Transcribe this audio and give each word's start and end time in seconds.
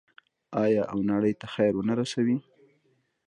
آیا 0.63 0.83
او 0.91 0.99
نړۍ 1.11 1.33
ته 1.39 1.47
خیر 1.53 1.71
ورنه 1.75 1.93
رسوي؟ 2.01 2.37